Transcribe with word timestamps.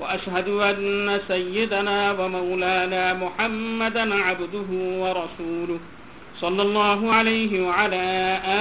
وأشهد 0.00 0.48
أن 0.48 1.20
سيدنا 1.28 2.12
ومولانا 2.12 3.14
محمدا 3.14 4.14
عبده 4.14 4.70
ورسوله 4.72 5.78
صلى 6.40 6.62
الله 6.62 7.12
عليه 7.12 7.66
وعلى 7.66 8.04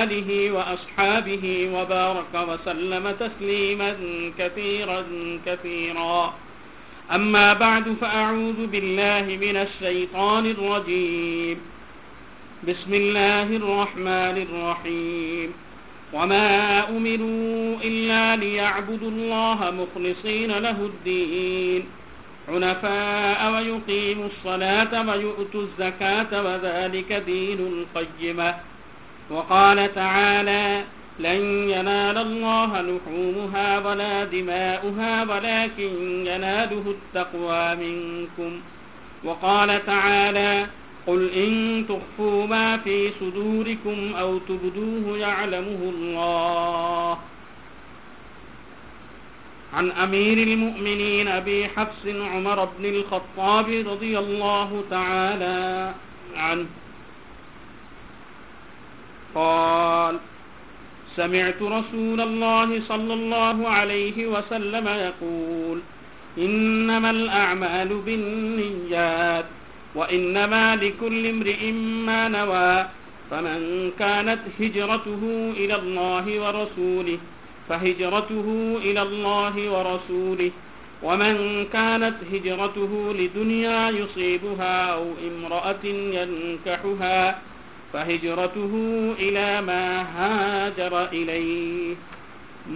آله 0.03 0.51
وأصحابه 0.51 1.69
وبارك 1.73 2.33
وسلم 2.49 3.15
تسليما 3.19 3.95
كثيرا 4.39 5.03
كثيرا. 5.45 6.33
أما 7.11 7.53
بعد 7.53 7.95
فأعوذ 8.01 8.67
بالله 8.67 9.37
من 9.41 9.57
الشيطان 9.57 10.45
الرجيم. 10.45 11.57
بسم 12.67 12.93
الله 12.93 13.43
الرحمن 13.43 14.37
الرحيم. 14.47 15.64
وما 16.15 16.89
أمروا 16.89 17.77
إلا 17.83 18.35
ليعبدوا 18.35 19.09
الله 19.11 19.59
مخلصين 19.81 20.51
له 20.51 20.77
الدين 20.91 21.85
حنفاء 22.47 23.51
ويقيموا 23.53 24.27
الصلاة 24.33 25.09
ويؤتوا 25.09 25.61
الزكاة 25.61 26.31
وذلك 26.45 27.13
دين 27.13 27.59
القيمة 27.59 28.55
وقال 29.29 29.95
تعالى 29.95 30.83
لن 31.19 31.69
ينال 31.69 32.17
الله 32.17 32.81
لحومها 32.81 33.79
ولا 33.79 34.23
دماؤها 34.25 35.23
ولكن 35.23 35.91
يناله 36.25 36.95
التقوى 36.95 37.75
منكم 37.75 38.51
وقال 39.23 39.85
تعالى 39.85 40.65
قل 41.07 41.29
إن 41.29 41.85
تخفوا 41.89 42.47
ما 42.47 42.77
في 42.77 43.11
صدوركم 43.19 44.15
أو 44.15 44.37
تبدوه 44.37 45.17
يعلمه 45.17 45.91
الله. 45.95 47.17
عن 49.73 49.91
أمير 49.91 50.37
المؤمنين 50.37 51.27
أبي 51.27 51.67
حفص 51.67 52.05
عمر 52.05 52.65
بن 52.65 52.85
الخطاب 52.85 53.69
رضي 53.87 54.19
الله 54.19 54.83
تعالى 54.89 55.93
عنه. 56.35 56.65
قال 59.35 60.19
سمعت 61.15 61.61
رسول 61.61 62.21
الله 62.21 62.81
صلى 62.87 63.13
الله 63.13 63.69
عليه 63.69 64.27
وسلم 64.27 64.87
يقول 64.87 65.81
إنما 66.37 67.09
الأعمال 67.09 68.01
بالنيات. 68.05 69.45
وإنما 69.94 70.76
لكل 70.76 71.26
امرئ 71.26 71.72
ما 72.06 72.28
نوى 72.28 72.86
فمن 73.30 73.90
كانت 73.98 74.40
هجرته 74.60 75.52
إلى 75.56 75.74
الله 75.74 76.24
ورسوله 76.42 77.18
فهجرته 77.68 78.46
إلى 78.82 79.02
الله 79.02 79.54
ورسوله 79.74 80.50
ومن 81.02 81.66
كانت 81.72 82.16
هجرته 82.32 83.14
لدنيا 83.18 83.90
يصيبها 83.90 84.74
أو 84.92 85.04
امرأة 85.30 85.84
ينكحها 86.18 87.38
فهجرته 87.92 88.72
إلى 89.18 89.62
ما 89.62 89.84
هاجر 90.16 91.04
إليه 91.12 91.94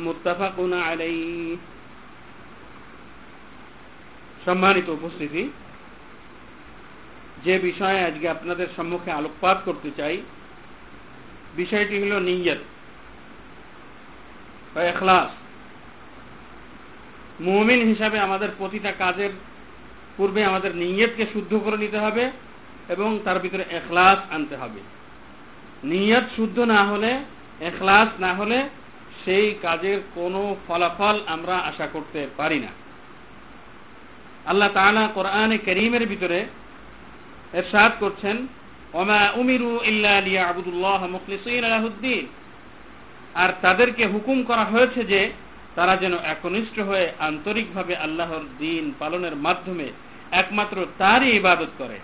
متفق 0.06 0.56
عليه 0.72 1.56
সম্মানিত 4.46 4.88
উপস্থিতি 4.88 5.42
যে 7.43 7.59
বিষয়ে 7.59 7.99
আজকে 8.05 8.29
আপনাদের 8.29 8.67
সম্মুখে 8.77 9.11
আলোকপাত 9.11 9.57
করতে 9.65 9.91
চাই, 9.97 10.17
বিষয়টি 11.55 11.95
হল 12.01 12.19
নিয়ত 12.19 12.57
বা 14.75 14.81
এখলাস। 14.83 15.31
মুমিন 17.41 17.81
হিসাবে 17.87 18.19
আমাদের 18.19 18.49
প্রতিটা 18.57 18.91
কাজের 18.91 19.29
পূর্বে 20.17 20.45
আমাদের 20.45 20.75
নিয়তকে 20.75 21.25
শুদ্ধ 21.33 21.51
করে 21.63 21.77
নিতে 21.77 21.97
হবে 21.97 22.31
এবং 22.89 23.19
তার 23.25 23.39
ভিতরে 23.39 23.63
এখলাস 23.71 24.19
আনতে 24.31 24.55
হবে। 24.55 24.79
নিয়ত 25.83 26.25
শুদ্ধ 26.35 26.59
না 26.59 26.83
হলে, 26.83 27.11
এখলাস 27.61 28.09
না 28.19 28.33
হলে 28.33 28.69
সেই 29.25 29.55
কাজের 29.61 29.99
কোনো 30.15 30.55
ফলাফল 30.67 31.19
আমরা 31.27 31.55
আশা 31.57 31.87
করতে 31.87 32.27
পারি 32.37 32.59
না। 32.59 32.71
আল্লাহ 34.45 34.69
তাআলা 34.73 35.07
কোরআনে 35.13 35.57
করিমের 35.57 36.07
ভিতরে 36.07 36.45
এরশাদ 37.53 37.91
করছেন, 37.99 38.47
ওমা 38.93 39.31
উমিরু 39.35 39.79
ইল্লা 39.83 40.21
লিয়াবুদুল্লাহ 40.21 41.07
মুখলিসিন 41.07 41.63
লাহুদ্দিন 41.63 42.27
আর 43.35 43.49
তাদেরকে 43.61 44.05
হুকুম 44.05 44.43
করা 44.43 44.65
হয়েছে 44.65 45.03
যে, 45.03 45.31
তারা 45.75 45.97
যেন 45.97 46.13
একনিষ্ঠ 46.13 46.79
হয়ে 46.79 47.11
আন্তরিকভাবে 47.19 47.95
আল্লাহর 47.95 48.43
দিন 48.59 48.93
পালনের 48.99 49.35
মাধ্যমে 49.35 49.87
একমাত্র 50.31 50.85
তারই 50.97 51.29
ইবাদত 51.35 51.71
করে, 51.77 51.99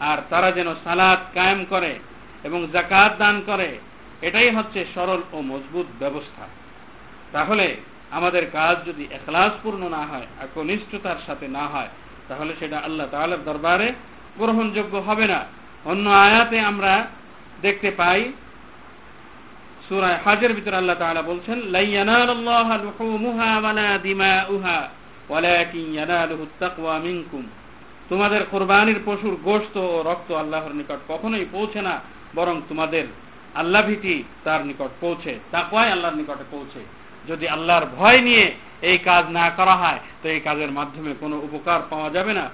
আর 0.00 0.18
তারা 0.30 0.50
যেন 0.52 0.74
সালাদ 0.84 1.18
কায়েম 1.34 1.64
করে 1.64 1.98
এবং 2.44 2.66
জাকাত 2.72 3.12
দান 3.18 3.42
করে, 3.46 3.78
এটাই 4.22 4.50
হচ্ছে 4.50 4.84
সরল 4.94 5.22
ও 5.32 5.42
মজবুত 5.42 5.86
ব্যবস্থা। 5.98 6.44
তাহলে 7.32 7.76
আমাদের 8.10 8.50
কাজ 8.52 8.76
যদি 8.86 9.08
এখলাসপূর্ণ 9.10 9.88
না 9.88 10.02
হয়, 10.06 10.26
একনিষ্ঠতার 10.40 11.16
সাথে 11.26 11.48
না 11.48 11.66
হয়, 11.68 11.88
তাহলে 12.28 12.54
সেটা 12.60 12.78
আল্লাহ 12.78 13.06
তাআলার 13.10 13.44
দরবারে 13.44 13.92
গ্রহণযোগ্য 14.38 14.94
হবে 15.08 15.26
না। 15.26 15.40
অন্য 15.84 16.10
আয়াতে 16.10 16.60
আমরা 16.60 17.06
দেখতে 17.62 17.90
পাই, 17.90 18.32
সূরা 19.88 20.18
হজের 20.24 20.52
ভিতরে 20.54 20.76
আল্লাহ 20.76 20.98
তাআলা 20.98 21.22
বলছেন 21.22 21.58
লা 21.74 21.80
ইয়ানালুল্লাহু 21.80 22.72
লুহুমুহা 22.84 23.50
ওয়ালা 23.60 23.98
দিমাউহা, 23.98 24.78
ওয়ালাকিন 25.28 25.84
ইয়ানালুহু 25.94 26.46
তাকওয়া 26.58 26.98
মিনকুম। 26.98 27.44
তোমাদের 28.08 28.42
কুরবানির 28.50 29.00
পশুর 29.04 29.36
গোশত 29.46 29.76
ও 29.76 30.02
রক্ত 30.10 30.32
আল্লাহর 30.32 30.74
নিকট 30.74 31.00
কখনোই 31.08 31.46
পৌঁছে 31.52 31.80
না, 31.82 31.94
বরং 32.34 32.62
তোমাদের 32.68 33.04
আল্লাহ 33.54 33.82
ভীতি 33.88 34.24
তার 34.44 34.60
নিকট 34.66 34.90
পৌঁছে, 35.00 35.38
তাকওয়াই 35.50 35.90
আল্লাহর 35.90 36.16
নিকটে 36.16 36.44
পৌঁছে। 36.50 36.80
যদি 37.28 37.48
আল্লাহর 37.48 37.86
ভয় 37.98 38.20
নিয়ে 38.20 38.52
এই 38.82 38.98
কাজ 38.98 39.24
না 39.30 39.50
করা 39.50 39.74
হয়, 39.76 40.00
তো 40.22 40.28
এই 40.28 40.40
কাজের 40.40 40.70
মাধ্যমে 40.72 41.14
কোনো 41.20 41.36
উপকার 41.36 41.80
পাওয়া 41.90 42.10
যাবে 42.10 42.32
না। 42.32 42.44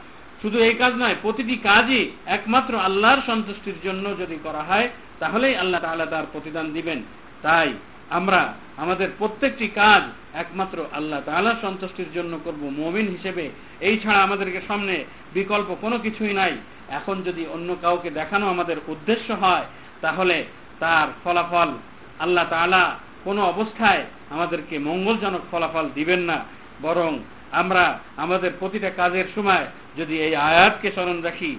শুধু 0.42 0.58
এই 0.58 0.74
কাজ 0.74 0.92
নয়, 0.94 1.14
প্রতিটি 1.22 1.56
কাজই 1.56 2.10
একমাত্র 2.26 2.78
আল্লাহর 2.78 3.20
সন্তুষ্টির 3.26 3.78
জন্য 3.84 4.04
যদি 4.18 4.38
করা 4.42 4.62
হয়, 4.62 4.88
তাহলেই 5.20 5.56
আল্লাহ 5.56 5.80
তাআলা 5.80 6.06
তার 6.06 6.26
প্রতিদান 6.32 6.72
দিবেন। 6.72 7.02
তাই 7.42 7.72
আমরা 8.10 8.52
আমাদের 8.76 9.08
প্রত্যেকটি 9.18 9.68
কাজ 9.68 10.02
একমাত্র 10.34 10.84
আল্লাহ 10.92 11.20
তাআলার 11.26 11.54
সন্তুষ্টির 11.62 12.10
জন্য 12.14 12.38
করব। 12.44 12.62
মুমিন 12.76 13.08
হিসেবে 13.08 13.50
এই 13.80 14.00
ছাড়া 14.00 14.20
আমাদেরকে 14.22 14.60
সামনে 14.68 15.04
বিকল্প 15.34 15.76
কোনো 15.80 15.98
কিছুই 15.98 16.32
নাই। 16.32 16.52
এখন 16.88 17.22
যদি 17.22 17.46
অন্য 17.46 17.76
কাউকে 17.82 18.10
দেখানো 18.10 18.48
আমাদের 18.48 18.76
উদ্দেশ্য 18.86 19.32
হয়, 19.32 19.64
তাহলে 20.00 20.44
তার 20.80 21.08
ফলাফল 21.24 21.70
আল্লাহ 22.18 22.46
তাআলা 22.50 22.82
কোনো 23.24 23.44
অবস্থায় 23.44 24.04
আমাদেরকে 24.30 24.78
মঙ্গলজনক 24.78 25.40
ফলাফল 25.50 25.88
দিবেন 25.94 26.20
না। 26.20 26.38
বরং 26.82 27.18
আমরা 27.52 27.98
আমাদের 28.16 28.50
প্রতিটা 28.58 28.90
কাজের 28.90 29.24
সময় 29.34 29.64
যদি 29.98 30.14
এই 30.26 30.34
আয়াতকে 30.50 30.88
স্মরণ 30.96 31.18
রাখি 31.28 31.52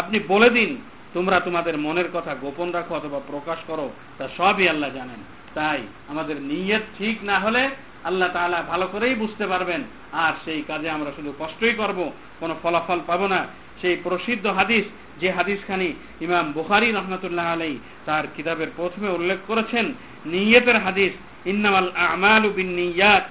আপনি 0.00 0.18
বলে 0.32 0.48
দিন, 0.50 0.70
তোমরা 1.14 1.36
তোমাদের 1.46 1.74
মনের 1.78 2.08
কথা 2.12 2.32
গোপন 2.34 2.68
রাখো 2.76 2.92
অথবা 2.94 3.18
প্রকাশ 3.30 3.58
করো, 3.66 3.86
তা 4.18 4.24
সবই 4.38 4.66
আল্লাহ 4.72 4.90
জানেন। 4.98 5.20
তাই 5.54 5.80
আমাদের 6.12 6.36
নিয়ত 6.50 6.84
ঠিক 6.98 7.16
না 7.30 7.36
হলে 7.38 7.62
আল্লাহ 8.04 8.28
তাআলা 8.36 8.58
ভালো 8.72 8.86
করেই 8.92 9.14
বুঝতে 9.14 9.44
পারবেন, 9.46 9.80
আর 10.24 10.32
সেই 10.44 10.62
কাজে 10.70 10.88
আমরা 10.96 11.10
শুধু 11.16 11.30
কষ্টই 11.38 11.74
করব, 11.80 11.98
কোনো 12.40 12.54
ফলাফল 12.62 13.00
পাবো 13.06 13.26
না। 13.34 13.40
সেই 13.80 13.96
প্রসিদ্ধ 14.04 14.46
হাদিস, 14.58 14.84
যে 15.20 15.28
হাদিসখানি 15.38 15.88
ইমাম 16.20 16.46
বুখারি 16.52 16.88
রহমতুল্লাহ 16.90 17.46
আলাই 17.54 17.74
তার 18.06 18.24
কিতাবের 18.36 18.70
প্রথমে 18.76 19.08
উল্লেখ 19.16 19.38
করেছেন, 19.46 19.86
নিয়তের 20.34 20.78
হাদিস 20.84 21.12
ইন্নামাল 21.46 21.90
আমালু 21.96 22.50
বিন 22.50 22.66
নিয়াত 22.66 23.28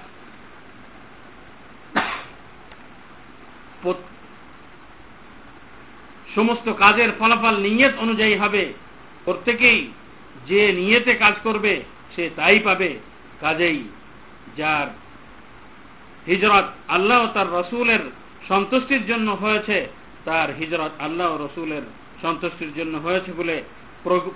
সমস্ত 6.34 6.72
কাজের 6.72 7.10
ফলাফল 7.18 7.56
নিয়ত 7.56 7.94
অনুযায়ী 7.98 8.34
হবে। 8.34 8.72
প্রত্যেকেই 9.24 9.90
যে 10.46 10.72
নিয়েতে 10.72 11.14
কাজ 11.14 11.34
করবে, 11.42 11.82
সে 12.16 12.30
তাই 12.36 12.58
পাবে। 12.58 12.98
কাজেই 13.40 13.84
যার 14.56 14.86
হিজরত 16.26 16.64
আল্লাহ 16.88 17.32
তার 17.34 17.52
রসুলের 17.52 17.98
সন্তুষ্টির 18.48 19.06
জন্য 19.06 19.30
হয়েছে, 19.30 19.88
তার 20.24 20.56
হিজরত 20.56 20.90
আল্লাহ 20.98 21.36
রসুলের 21.36 21.82
সন্তুষ্টির 22.22 22.74
জন্য 22.74 22.98
হয়েছে 22.98 23.32
বলে 23.32 23.62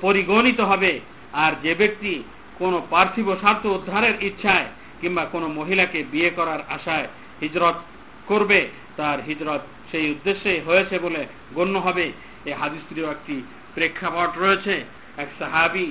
পরিগণিত 0.01 0.61
হবে। 0.61 1.01
আর 1.33 1.53
যে 1.63 1.75
ব্যক্তি 1.75 2.23
কোনো 2.59 2.77
পার্থিব 2.93 3.29
স্বার্থ 3.43 3.65
উদ্ধারের 3.77 4.17
ইচ্ছায় 4.29 4.69
কিংবা 5.01 5.23
কোনো 5.35 5.47
মহিলাকে 5.59 6.01
বিয়ে 6.13 6.31
করার 6.39 6.61
আশায় 6.77 7.07
হিজরত 7.43 7.77
করবে, 8.31 8.61
তার 8.99 9.19
হিজরত 9.29 9.63
সেই 9.91 10.07
উদ্দেশ্যে 10.15 10.53
হয়েছে 10.69 10.97
বলে 11.05 11.23
গণ্য 11.57 11.77
হবে। 11.87 12.07
এই 12.49 12.55
হাদিসটিরও 12.61 13.13
একটি 13.17 13.37
প্রেক্ষাপট 13.75 14.31
রয়েছে। 14.45 14.75
এক 15.23 15.31
সাহাবি 15.39 15.87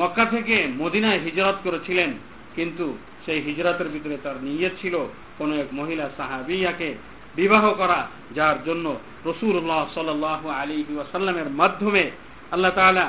মক্কা 0.00 0.24
থেকে 0.34 0.56
মদিনায় 0.80 1.20
হিজরত 1.26 1.58
করেছিলেন, 1.66 2.10
কিন্তু 2.56 2.86
সেই 3.24 3.40
হিজরতের 3.46 3.88
ভিতরে 3.94 4.16
তার 4.24 4.36
নিয়ত 4.46 4.74
ছিল 4.82 4.94
কোন 5.38 5.50
এক 5.62 5.68
মহিলা 5.80 6.06
সাহাবিয়াকে 6.18 6.90
বিবাহ 7.38 7.64
করা, 7.80 8.00
যার 8.36 8.56
জন্য 8.66 8.86
রসুল্লাহ 9.28 9.82
সাল 9.94 10.08
আলী 10.60 10.78
ওয়াসাল্লামের 10.96 11.48
মাধ্যমে 11.60 12.04
আল্লাহ 12.54 12.72
তালা 12.78 13.06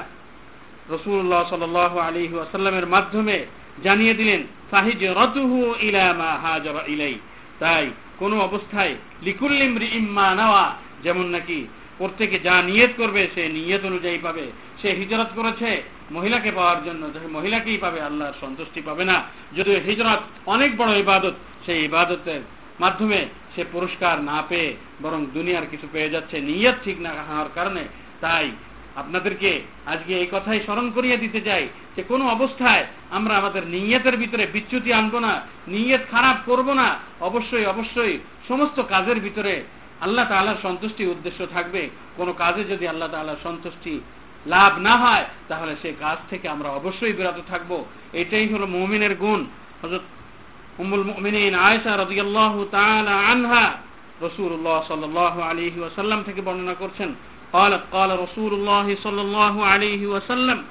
রসুল্লাহ 0.89 1.49
সাল 1.49 1.77
আলী 1.99 2.33
ওয়াসাল্লামের 2.33 2.87
মাধ্যমে 2.87 3.45
জানিয়ে 3.83 4.13
দিলেন 4.13 4.43
সাহিজ 4.71 5.03
রতুহু 5.03 5.75
ইলামা 5.81 6.31
হাজর 6.43 6.75
ইলাই 6.87 7.15
তাই 7.59 7.89
কোন 8.19 8.39
অবস্থায় 8.39 8.95
লিকুল্লিম 9.23 9.79
ইম্মা 9.93 10.35
নেওয়া, 10.35 10.75
যেমন 11.03 11.25
নাকি 11.25 11.67
প্রত্যেকে 11.97 12.39
যা 12.39 12.61
নিয়ত 12.61 12.89
করবে 12.97 13.27
সে 13.35 13.49
নিয়ত 13.49 13.85
অনুযায়ী 13.85 14.17
পাবে। 14.17 14.51
সে 14.81 14.89
হিজরত 14.91 15.27
করেছে, 15.35 15.83
মহিলাকে 16.11 16.51
পাওয়ার 16.51 16.83
জন্য। 16.83 17.09
মহিলাকেই 17.31 17.77
পাবে, 17.77 18.01
আল্লাহর 18.01 18.33
সন্তুষ্টি 18.41 18.81
পাবে 18.81 19.05
না। 19.05 19.23
যদিও 19.55 19.79
হিজরত 19.85 20.19
অনেক 20.45 20.77
বড় 20.77 20.99
ইবাদত, 20.99 21.33
সেই 21.65 21.83
ইবাদতের 21.83 22.41
মাধ্যমে 22.79 23.25
সে 23.55 23.65
পুরস্কার 23.71 24.21
না 24.21 24.43
পেয়ে 24.49 24.75
বরং 25.01 25.25
দুনিয়ার 25.33 25.65
কিছু 25.71 25.87
পেয়ে 25.91 26.09
যাচ্ছে, 26.09 26.41
নিয়ত 26.41 26.75
ঠিক 26.83 27.01
না 27.01 27.09
হওয়ার 27.09 27.49
কারণে। 27.55 27.83
তাই 28.21 28.51
আপনাদেরকে 28.95 29.61
আজকে 29.85 30.19
এই 30.19 30.27
কথাই 30.31 30.59
স্মরণ 30.59 30.91
করিয়ে 30.91 31.17
দিতে 31.17 31.41
চাই 31.41 31.67
যে 31.95 32.03
কোনো 32.03 32.29
অবস্থায় 32.29 32.85
আমরা 33.11 33.37
আমাদের 33.37 33.67
নিয়তের 33.67 34.17
ভিতরে 34.17 34.47
বিচ্যুতি 34.53 34.93
আনব 34.93 35.19
না, 35.19 35.41
নিয়ত 35.67 36.01
খারাপ 36.11 36.37
করব 36.45 36.73
না, 36.73 36.99
অবশ্যই 37.19 37.65
অবশ্যই 37.65 38.19
সমস্ত 38.47 38.81
কাজের 38.81 39.19
ভিতরে 39.19 39.63
আল্লাহ 40.01 40.25
তাল্লাহর 40.29 40.63
সন্তুষ্টি 40.63 41.05
উদ্দেশ্য 41.05 41.45
থাকবে। 41.45 41.89
কোনো 42.17 42.33
কাজে 42.33 42.63
যদি 42.63 42.87
আল্লাহ 42.87 43.09
তাল্লাহর 43.11 43.43
সন্তুষ্টি 43.43 43.99
লাভ 44.45 44.77
না 44.77 44.97
হয়, 44.97 45.25
তাহলে 45.47 45.75
সে 45.81 45.93
কাজ 45.99 46.17
থেকে 46.29 46.47
আমরা 46.49 46.69
অবশ্যই 46.69 47.13
বিরত 47.13 47.39
থাকব। 47.47 47.83
এটাই 48.13 48.47
হলো 48.53 48.67
মমিনের 48.67 49.15
গুণ। 49.15 49.45
হজরত 49.83 50.01
উমুল 50.79 51.03
মুমিনিন 51.03 51.55
আয়েশা 51.55 51.97
রাদিয়াল্লাহু 51.97 52.65
তাআলা 52.71 53.13
আনহা 53.31 53.63
রাসূলুল্লাহ 54.21 54.83
সাল্লাল্লাহু 54.87 55.41
আলাইহি 55.41 55.79
ওয়াসাল্লাম 55.79 56.23
থেকে 56.23 56.41
বর্ণনা 56.41 56.73
করছেন 56.73 57.09
قالت 57.55 57.83
قال 57.91 58.19
رسول 58.19 58.53
الله 58.53 58.95
صلى 58.95 59.21
الله 59.21 59.65
عليه 59.65 60.07
وسلم 60.07 60.63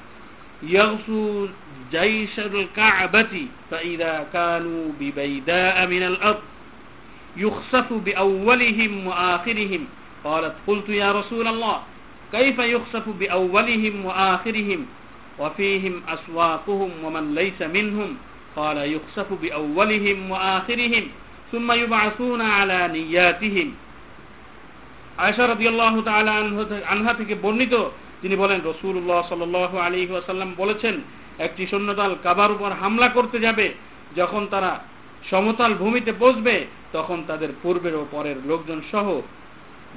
يغزو 0.63 1.49
جيش 1.93 2.39
الكعبة 2.39 3.47
فإذا 3.71 4.27
كانوا 4.33 4.93
ببيداء 5.01 5.87
من 5.87 6.03
الأرض 6.03 6.43
يخسف 7.37 7.93
بأولهم 7.93 9.07
وآخرهم. 9.07 9.87
قالت 10.25 10.55
قلت 10.67 10.89
يا 10.89 11.13
رسول 11.13 11.47
الله 11.49 11.83
كيف 12.33 12.59
يخسف 12.59 13.09
بأولهم 13.09 14.05
وآخرهم؟ 14.05 14.87
وفيهم 15.39 16.03
أسواقهم 16.09 16.91
ومن 17.05 17.35
ليس 17.35 17.63
منهم. 17.63 18.17
قال 18.57 18.77
يخسف 18.77 19.33
بأولهم 19.43 20.31
وآخرهم 20.31 21.05
ثم 21.53 21.73
يبعثون 21.73 22.41
على 22.41 22.89
نياتهم. 22.93 23.75
আয়সা 25.19 25.49
রাদিয়াল্লাহু 25.49 26.03
তাআলা 26.03 26.33
আনহা 26.87 27.15
থেকে 27.15 27.35
বর্ণিত, 27.43 27.75
তিনি 28.23 28.37
বলেন 28.37 28.61
রসুল্লাহ 28.65 29.29
সাল 29.29 29.57
আলী 29.81 30.07
ওয়াসাল্লাম 30.11 30.55
বলেছেন, 30.57 31.01
একটি 31.39 31.67
সৈন্যদল 31.67 32.15
কাবার 32.23 32.53
উপর 32.53 32.71
হামলা 32.81 33.09
করতে 33.09 33.39
যাবে, 33.39 33.75
যখন 34.17 34.47
তারা 34.51 34.81
সমতল 35.31 35.75
ভূমিতে 35.75 36.13
বসবে, 36.13 36.67
তখন 36.93 37.25
তাদের 37.27 37.49
পূর্বের 37.63 37.95
ও 37.95 38.07
পরের 38.11 38.37
লোকজন 38.47 38.81
সহ 38.93 39.21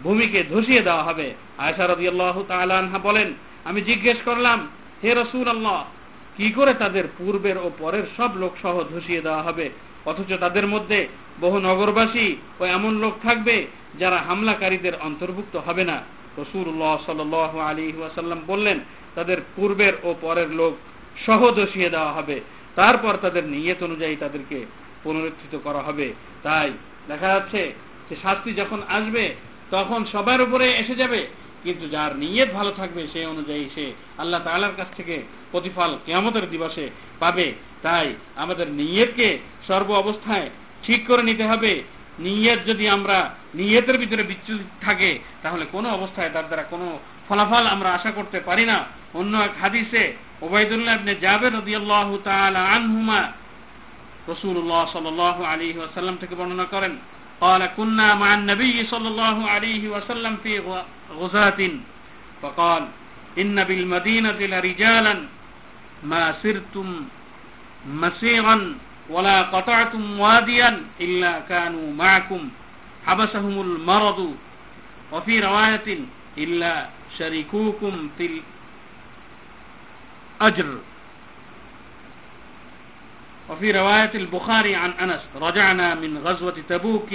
ভূমিকে 0.04 0.44
ধসিয়ে 0.44 0.82
দেওয়া 0.82 1.04
হবে। 1.04 1.34
আয়সা 1.58 1.88
রাদিয়াল্লাহু 1.88 2.44
তাআলা 2.48 2.78
আনহা 2.78 3.00
বলেন, 3.00 3.34
আমি 3.66 3.82
জিজ্ঞেস 3.82 4.18
করলাম, 4.26 4.68
হে 5.04 5.14
রসুল 5.14 5.48
আল্লাহ 5.48 5.86
কি 6.38 6.52
করে 6.52 6.74
তাদের 6.74 7.04
পূর্বের 7.18 7.58
ও 7.58 7.72
পরের 7.80 8.04
সব 8.18 8.38
লোক 8.38 8.54
সহ 8.62 8.84
ধসিয়ে 8.84 9.22
দেওয়া 9.22 9.42
হবে? 9.42 9.70
অথচ 10.06 10.34
তাদের 10.40 10.68
মধ্যে 10.68 11.08
বহু 11.42 11.60
নগরবাসী 11.60 12.36
ও 12.60 12.66
এমন 12.66 12.98
লোক 13.00 13.14
থাকবে 13.24 13.68
যারা 14.00 14.18
হামলাকারীদের 14.18 14.92
অন্তর্ভুক্ত 15.00 15.56
হবে 15.56 15.84
না। 15.84 16.02
রসুল্লাহ 16.38 16.98
সাল 17.06 17.34
আলী 17.60 17.94
ওয়াসাল্লাম 17.98 18.42
বললেন, 18.48 18.80
তাদের 19.16 19.38
পূর্বের 19.56 19.94
ও 20.04 20.16
পরের 20.22 20.50
লোক 20.52 20.78
সহ 21.26 21.52
ধসিয়ে 21.52 21.90
দেওয়া 21.90 22.12
হবে। 22.12 22.42
তারপর 22.76 23.18
তাদের 23.22 23.44
নিয়ত 23.44 23.84
অনুযায়ী 23.84 24.16
তাদেরকে 24.16 24.66
পুনরুত্থিত 25.04 25.60
করা 25.64 25.80
হবে। 25.80 26.14
তাই 26.44 26.72
দেখা 27.08 27.28
যাচ্ছে 27.28 27.74
যে 28.10 28.16
শাস্তি 28.22 28.54
যখন 28.54 28.82
আসবে, 28.88 29.36
তখন 29.72 30.06
সবার 30.06 30.42
উপরে 30.42 30.72
এসে 30.72 30.96
যাবে। 30.96 31.28
কিন্তু 31.64 31.88
যার 31.88 32.16
নিয়ত 32.16 32.50
ভালো 32.54 32.72
থাকবে 32.72 33.08
সেই 33.14 33.26
অনুযায়ী 33.26 33.70
সে 33.76 33.94
আল্লাহ 34.18 34.44
তালার 34.44 34.76
কাছ 34.78 34.88
থেকে 34.98 35.24
প্রতিফল 35.52 35.98
কেয়ামতের 36.06 36.50
দিবসে 36.50 36.90
পাবে। 37.20 37.54
তাই 37.82 38.16
আমাদের 38.36 38.68
নিয়তকে 38.70 39.38
সর্ব 39.68 39.92
অবস্থায় 39.92 40.50
ঠিক 40.84 41.08
করে 41.08 41.24
নিতে 41.24 41.44
হবে। 41.44 41.84
নিয়ত 42.20 42.60
যদি 42.66 42.90
আমরা 42.90 43.34
নিয়তের 43.56 43.98
ভিতরে 43.98 44.24
বিচ্যুত 44.24 44.62
থাকে, 44.82 45.20
তাহলে 45.44 45.66
কোনো 45.72 45.90
অবস্থায় 45.90 46.30
তার 46.30 46.46
দ্বারা 46.48 46.64
কোনো 46.64 47.00
ফলাফল 47.30 47.66
আমরা 47.68 47.90
আশা 47.94 48.12
করতে 48.12 48.40
পারি 48.40 48.66
না। 48.66 48.86
অন্য 49.14 49.38
এক 49.38 49.52
হাদিসে 49.62 50.14
ওবায়দুল্লাহ 50.42 50.96
ইবনে 50.96 51.16
জাবের 51.22 51.54
রাদিয়াল্লাহু 51.54 52.18
তাআলা 52.24 52.62
আনহুমা 52.66 53.32
রাসূলুল্লাহ 54.28 54.86
সাল্লাল্লাহু 54.94 55.44
আলাইহি 55.44 55.78
ওয়াসাল্লাম 55.78 56.18
থেকে 56.18 56.36
বর্ণনা 56.36 56.64
করেন 56.64 56.98
قال 57.42 57.66
كنا 57.78 58.16
مع 58.16 58.34
النبي 58.34 58.86
صلى 58.88 59.08
الله 59.08 59.50
عليه 59.50 59.90
وسلم 59.90 60.38
في 60.44 60.62
غزاة. 61.12 61.70
فقال 62.42 62.88
إن 63.38 63.64
بالمدينة 63.64 64.40
لرجالا 64.40 65.16
ما 66.04 66.36
سرتم 66.44 67.06
مسيرا 67.90 68.76
ولا 69.10 69.42
قطعتم 69.42 70.20
واديا 70.20 70.82
إلا 71.02 71.40
كانوا 71.50 71.94
معكم. 71.94 72.50
حبسهم 73.08 73.62
المرض. 73.62 74.36
وفي 75.12 75.40
رواية 75.40 76.00
إلا 76.38 76.86
شريكوكم 77.18 78.10
في 78.18 78.42
الأجر. 80.42 80.78
وفي 83.51 83.71
رواية 83.71 84.11
البخاري 84.15 84.75
عن 84.75 84.91
أنس 84.91 85.23
رجعنا 85.41 85.95
من 85.95 86.19
غزوة 86.19 86.57
تبوك 86.69 87.11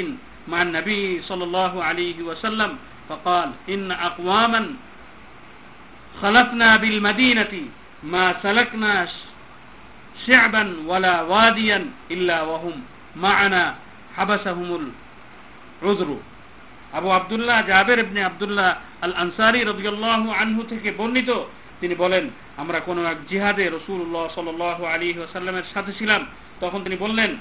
مع 0.47 0.61
النبي 0.61 1.21
صلى 1.21 1.43
الله 1.43 1.83
عليه 1.83 2.17
وسلم 2.21 2.77
فقال 3.09 3.51
إن 3.69 3.91
أقواما 3.91 4.61
خلفنا 6.21 6.69
بالمدينة 6.77 7.53
ما 8.03 8.35
سلكنا 8.43 9.07
شعبا 10.27 10.63
ولا 10.85 11.21
واديا 11.21 11.79
إلا 12.11 12.37
وهم 12.41 12.75
معنا 13.15 13.75
حبسهم 14.17 14.91
العذر 15.83 16.09
আবু 16.97 17.07
আবদুল্লাহ 17.19 17.57
জাবের 17.69 17.99
ইবনে 18.05 18.21
আবদুল্লাহ 18.29 18.69
আল 19.05 19.13
আনসারি 19.23 19.59
রাদিয়াল্লাহু 19.71 20.27
আনহু 20.41 20.61
থেকে 20.71 20.89
বর্ণিত 20.99 21.29
তিনি 21.82 21.94
বলেন, 21.94 22.30
আমরা 22.56 22.80
কোন 22.80 23.06
এক 23.06 23.16
জিহাদে 23.28 23.64
রসুল্লাহ 23.68 24.24
সাল 24.34 24.86
আলী 24.86 25.18
ওসাল্লামের 25.18 25.66
সাথে 25.74 25.92
ছিলাম। 25.98 26.26
তখন 26.60 26.84
তিনি 26.84 26.96
বললেন, 26.96 27.36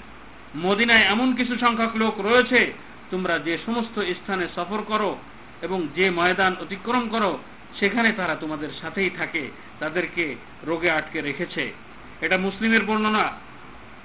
মদিনায় 0.57 1.03
এমন 1.03 1.35
কিছু 1.35 1.57
সংখ্যক 1.57 1.95
লোক 1.95 2.19
রয়েছে, 2.19 2.73
তোমরা 3.11 3.39
যে 3.39 3.57
সমস্ত 3.65 3.99
স্থানে 3.99 4.47
সফর 4.55 4.81
করো 4.87 5.17
এবং 5.61 5.87
যে 5.95 6.09
ময়দান 6.09 6.55
অতিক্রম 6.61 7.09
করো, 7.09 7.39
সেখানে 7.79 8.11
তারা 8.11 8.35
তোমাদের 8.35 8.69
সাথেই 8.81 9.09
থাকে, 9.09 9.49
তাদেরকে 9.79 10.35
রোগে 10.63 10.91
আটকে 10.91 11.21
রেখেছে। 11.21 11.73
এটা 12.21 12.37
মুসলিমের 12.37 12.85
বর্ণনা। 12.85 13.31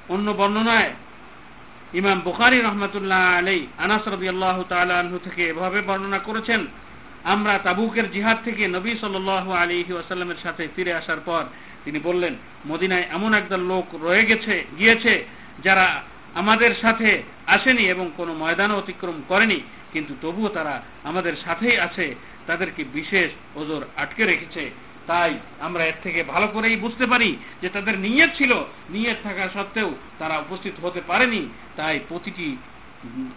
অন্য 0.08 0.30
বর্ণনায় 0.30 0.90
ইমাম 1.94 2.20
বুখারি 2.20 2.60
রহমতুল্লাহ 2.60 3.38
আলাই 3.38 3.66
আনাস 3.78 4.08
রবি 4.08 4.28
আল্লাহ 4.28 4.62
তালু 4.68 5.18
থেকে 5.24 5.48
এভাবে 5.48 5.80
বর্ণনা 5.80 6.18
করেছেন 6.18 6.66
আমরা 7.26 7.58
তাবুকের 7.58 8.06
জিহাদ 8.12 8.38
থেকে 8.44 8.68
নবী 8.68 8.90
সাল 9.00 9.14
আলী 9.62 9.84
ওয়াসাল্লামের 9.92 10.40
সাথে 10.42 10.68
ফিরে 10.76 10.92
আসার 10.92 11.20
পর 11.24 11.44
তিনি 11.84 11.98
বললেন, 11.98 12.34
মদিনায় 12.66 13.06
এমন 13.10 13.34
একদল 13.34 13.60
লোক 13.60 13.86
রয়ে 14.02 14.24
গেছে, 14.24 14.54
গিয়েছে, 14.78 15.24
যারা 15.62 15.86
আমাদের 16.34 16.72
সাথে 16.82 17.22
আসেনি 17.46 17.84
এবং 17.84 18.10
কোনো 18.16 18.34
ময়দান 18.34 18.70
অতিক্রম 18.72 19.22
করেনি, 19.28 19.60
কিন্তু 19.92 20.14
তবুও 20.22 20.48
তারা 20.48 20.82
আমাদের 21.04 21.34
সাথেই 21.44 21.76
আছে, 21.78 22.14
তাদেরকে 22.46 22.84
বিশেষ 22.92 23.28
ওজোর 23.56 23.82
আটকে 23.96 24.24
রেখেছে। 24.24 24.70
তাই 25.06 25.30
আমরা 25.60 25.84
এর 25.84 25.98
থেকে 26.02 26.20
ভালো 26.22 26.46
করেই 26.46 26.76
বুঝতে 26.76 27.06
পারি 27.06 27.36
যে 27.62 27.68
তাদের 27.68 27.98
নিয়ত 27.98 28.30
ছিল, 28.38 28.52
নিয়ত 28.90 29.16
থাকা 29.22 29.44
সত্ত্বেও 29.54 29.90
তারা 30.18 30.38
উপস্থিত 30.38 30.74
হতে 30.82 31.00
পারেনি। 31.06 31.42
তাই 31.76 32.00
প্রতিটি 32.08 32.56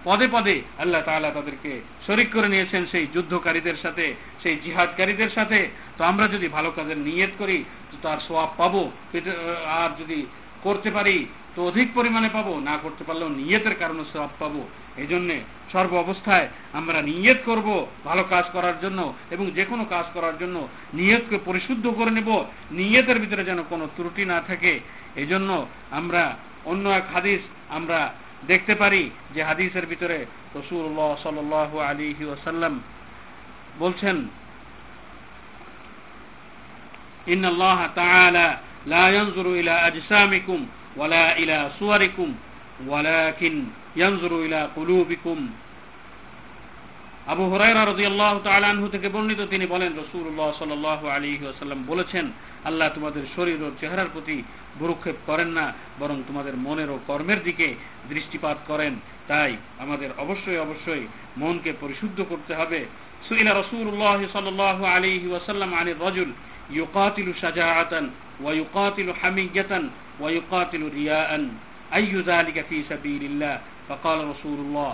পদে 0.03 0.27
পদে 0.31 0.61
আল্লাহ 0.77 1.01
তাআলা 1.01 1.31
তাদেরকে 1.31 1.81
শরিক 2.07 2.27
করে 2.33 2.47
নিয়েছেন 2.47 2.85
সেই 2.85 3.07
যুদ্ধকারীদের 3.13 3.77
সাথে, 3.81 4.15
সেই 4.43 4.55
জিহাদকারীদের 4.63 5.29
সাথে। 5.29 5.67
তো 5.97 6.03
আমরা 6.03 6.27
যদি 6.27 6.47
ভালো 6.47 6.71
কাজের 6.71 6.97
নিয়ত 6.97 7.29
করি, 7.37 7.63
তো 7.91 7.97
তার 8.01 8.17
সোয়াব 8.27 8.49
পাবো। 8.57 8.91
আর 9.65 9.89
যদি 10.01 10.25
করতে 10.63 10.91
পারি, 10.91 11.25
তো 11.55 11.67
অধিক 11.67 11.87
পরিমাণে 11.93 12.29
পাবো। 12.33 12.59
না 12.59 12.77
করতে 12.83 13.03
পারলেও 13.03 13.29
নিয়তের 13.29 13.75
কারণে 13.79 14.03
সব 14.13 14.29
পাবো। 14.39 14.69
এই 14.97 15.07
জন্যে 15.07 15.41
সর্ব 15.71 15.93
অবস্থায় 15.93 16.47
আমরা 16.73 17.01
নিয়ত 17.01 17.37
করব 17.45 17.87
ভালো 18.03 18.23
কাজ 18.29 18.45
করার 18.53 18.73
জন্য 18.81 19.13
এবং 19.31 19.51
যে 19.51 19.65
কোনো 19.65 19.85
কাজ 19.85 20.05
করার 20.13 20.33
জন্য 20.39 20.67
নিয়তকে 20.93 21.37
পরিশুদ্ধ 21.45 21.87
করে 21.87 22.11
নেব। 22.11 22.43
নিয়তের 22.71 23.19
ভিতরে 23.19 23.43
যেন 23.43 23.63
কোনো 23.69 23.87
ত্রুটি 23.95 24.25
না 24.25 24.41
থাকে। 24.47 24.79
এই 25.15 25.25
জন্য 25.25 25.67
আমরা 25.91 26.37
অন্য 26.65 26.89
এক 26.89 27.03
হাদিস 27.13 27.39
আমরা 27.69 28.13
দেখতে 28.47 28.75
পারি 28.75 29.09
যে 29.33 29.43
হাদিসের 29.43 29.85
ভিতরে 29.85 30.25
রসুল্লাহ 30.55 31.15
সাল 31.23 31.53
আলী 31.79 32.15
ওসাল্লাম 32.25 32.79
বলছেন 33.79 34.27
ইন 37.27 37.45
আল্লাহ 37.45 37.87
তাআলা 37.95 38.57
লা 38.87 39.09
ইয়ানজুরু 39.09 39.55
ইলা 39.55 39.75
আজসামিকুম 39.75 40.65
ওয়ালা 40.97 41.35
ইলা 41.37 41.69
সুয়ারিকুম, 41.79 42.33
ওয়ালাকিন 42.87 43.65
ইয়ানজুরু 43.95 44.45
ইলা 44.45 44.67
কুলুবিকুম। 44.75 45.47
আবু 47.27 47.49
হুরায়রা 47.49 47.85
রাদিয়াল্লাহু 47.85 48.39
তাআলা 48.39 48.67
আনহু 48.67 48.87
থেকে 48.87 49.09
বর্ণিত 49.09 49.41
তিনি 49.49 49.65
বলেন, 49.65 49.93
রাসূলুল্লাহ 49.93 50.53
সাল্লাল্লাহু 50.59 51.07
আলাইহি 51.07 51.43
ওয়াসাল্লাম 51.43 51.83
বলেছেন 51.87 52.31
আল্লাহ 52.64 52.88
তোমাদের 52.94 53.24
শরীর 53.36 53.58
ও 53.62 53.68
চেহারার 53.80 54.12
প্রতি 54.12 54.36
ভ্রুক্ষেপ 54.80 55.16
করেন 55.26 55.50
না 55.58 55.66
বরং 55.98 56.16
তোমাদের 56.28 56.54
মনের 56.56 56.88
ও 56.90 56.96
কর্মের 57.06 57.40
দিকে 57.42 57.68
দৃষ্টিপাত 58.08 58.58
করেন 58.68 58.92
তাই 59.28 59.50
আমাদের 59.78 60.10
অবশ্যই 60.18 60.58
অবশ্যই 60.58 61.04
মনকে 61.36 61.70
পরিশুদ্ধ 61.82 62.18
করতে 62.30 62.52
হবে 62.54 62.80
সুইলা 63.28 63.52
রাসূলুল্লাহ 63.52 64.18
সাল্লাল্লাহু 64.32 64.82
আলাইহি 64.86 65.28
ওয়াসাল্লাম 65.28 65.70
আনির 65.74 66.00
রাজুল 66.00 66.30
ইউকাতিলু 66.70 67.30
শাজাআতান 67.42 68.04
ওয়া 68.42 68.52
ইউকাতিলু 68.54 69.12
হামিয়াতান 69.20 69.82
ওয়া 70.20 70.28
ইউকাতিলু 70.30 70.86
রিয়াআন 70.98 71.44
أي 71.92 72.12
ذلك 72.22 72.56
في 72.70 72.78
سبيل 72.82 73.22
الله 73.22 73.56
فقال 73.88 74.18
رسول 74.28 74.58
الله 74.58 74.92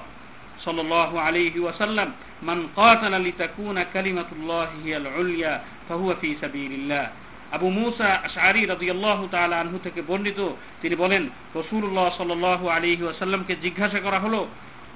صلى 0.59 0.81
الله 0.81 1.11
عليه 1.21 1.57
وسلم 1.57 2.09
من 2.43 2.59
قاتل 2.77 3.13
لتكون 3.19 3.77
كلمة 3.95 4.29
الله 4.33 4.69
هي 4.85 4.93
العليا 4.97 5.55
فهو 5.89 6.09
في 6.15 6.31
سبيل 6.35 6.73
الله 6.73 7.07
আবু 7.52 7.70
মুসা 7.70 8.16
আশারি 8.24 8.66
রাদিয়াল্লাহু 8.66 9.28
তাআলা 9.28 9.60
আনহু 9.60 9.80
থেকে 9.84 10.02
বর্ণিত, 10.02 10.50
তিনি 10.82 10.96
বলেন, 10.96 11.30
রাসূলুল্লাহ 11.56 12.18
সাল্লাল্লাহু 12.18 12.70
আলাইহি 12.70 13.04
ওয়াসাল্লামকে 13.04 13.56
জিজ্ঞাসা 13.62 14.00
করা 14.00 14.20
হলো, 14.20 14.48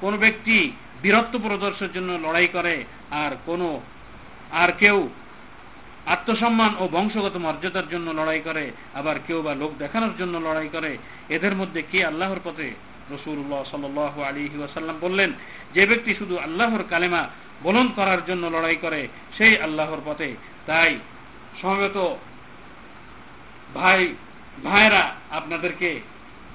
কোন 0.02 0.18
ব্যক্তি 0.18 0.72
বীরত্ব 1.02 1.40
প্রদর্শের 1.40 1.94
জন্য 1.94 2.28
লড়াই 2.28 2.48
করে 2.48 2.84
আর 3.12 3.32
কোন, 3.46 3.80
আর 4.52 4.72
কেউ 4.80 5.10
আত্মসম্মান 6.06 6.76
ও 6.80 6.88
বংশগত 6.92 7.38
মর্যাদার 7.38 7.90
জন্য 7.90 8.12
লড়াই 8.12 8.40
করে, 8.40 8.72
আবার 8.94 9.16
কেউ 9.28 9.42
বা 9.42 9.56
লোক 9.56 9.72
দেখানোর 9.80 10.12
জন্য 10.18 10.38
লড়াই 10.38 10.70
করে, 10.72 10.98
এদের 11.30 11.56
মধ্যে 11.56 11.84
কে 11.92 12.06
আল্লাহর 12.06 12.40
পথে? 12.44 12.72
রসুল্লাহ 13.12 13.64
সাল 13.72 14.24
আলী 14.24 14.50
ওয়াসাল্লাম 14.58 14.98
বললেন, 15.02 15.34
যে 15.74 15.86
ব্যক্তি 15.86 16.16
শুধু 16.16 16.38
আল্লাহর 16.38 16.84
কালেমা 16.90 17.30
বলন 17.64 17.88
করার 17.96 18.26
জন্য 18.28 18.48
লড়াই 18.48 18.76
করে, 18.76 19.08
সেই 19.38 19.58
আল্লাহর 19.58 20.02
পথে। 20.06 20.36
তাই 20.66 21.00
সমবেত 21.62 22.16
ভাই 23.74 24.14
ভাইরা 24.64 25.16
আপনাদেরকে 25.32 26.00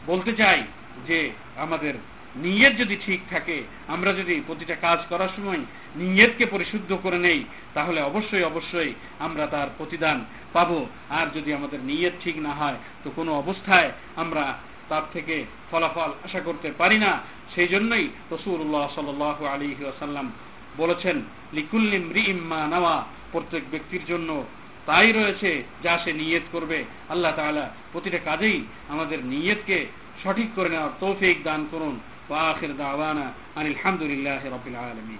বলতে 0.06 0.32
চাই 0.32 0.62
যে 1.06 1.30
আমাদের 1.56 1.94
নিয়ত 2.36 2.78
যদি 2.78 2.96
ঠিক 3.06 3.20
থাকে, 3.30 3.62
আমরা 3.88 4.12
যদি 4.12 4.40
প্রতিটা 4.46 4.74
কাজ 4.74 4.98
করার 5.08 5.28
সময় 5.36 5.58
নিয়তকে 5.96 6.46
পরিশুদ্ধ 6.46 6.96
করে 7.02 7.18
নেই, 7.18 7.44
তাহলে 7.74 8.00
অবশ্যই 8.02 8.42
অবশ্যই 8.42 8.94
আমরা 9.18 9.46
তার 9.46 9.66
প্রতিদান 9.78 10.24
পাব। 10.52 10.86
আর 11.10 11.26
যদি 11.34 11.54
আমাদের 11.54 11.80
নিয়ত 11.80 12.12
ঠিক 12.24 12.36
না 12.38 12.52
হয়, 12.52 12.74
তো 13.04 13.10
কোনো 13.16 13.32
অবস্থায় 13.34 13.92
আমরা 14.16 14.58
তার 14.88 15.02
থেকে 15.12 15.44
ফলাফল 15.70 16.12
আশা 16.24 16.40
করতে 16.40 16.72
পারি 16.78 16.98
না। 16.98 17.20
সেই 17.54 17.68
জন্যই 17.68 18.08
রসুল্লাহ 18.30 18.88
সাল 18.94 19.22
আলী 19.46 19.74
আসাল্লাম 19.88 20.32
বলেছেন 20.76 21.22
লিকুল্লিম 21.52 22.12
রিম্মা 22.12 22.66
নাওয়া, 22.66 23.04
প্রত্যেক 23.32 23.62
ব্যক্তির 23.70 24.04
জন্য 24.06 24.44
তাই 24.86 25.12
রয়েছে 25.12 25.62
যা 25.82 25.98
সে 26.04 26.12
নিয়ত 26.12 26.42
করবে। 26.52 26.84
আল্লাহ 27.08 27.32
তাআলা 27.36 27.70
প্রতিটা 27.92 28.18
কাজেই 28.18 28.64
আমাদের 28.88 29.24
নিয়তকে 29.24 29.86
সঠিক 30.24 30.48
করে 30.56 30.68
নেওয়ার 30.68 30.90
তৌফিক 31.00 31.42
দান 31.42 31.66
করুন। 31.70 32.00
ওয়া 32.30 32.42
আখির 32.42 32.76
দাওয়ানা 32.76 33.32
আনিল 33.56 33.74
হামদুলিল্লাহি 33.84 34.48
রাব্বিল 34.48 34.76
আলামিন। 34.76 35.18